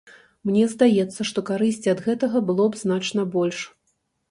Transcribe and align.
Мне 0.49 0.63
здаецца, 0.71 1.25
што 1.31 1.39
карысці 1.51 1.93
ад 1.95 2.03
гэтага 2.07 2.43
было 2.49 2.69
б 2.73 2.83
значна 2.87 3.29
больш. 3.39 3.63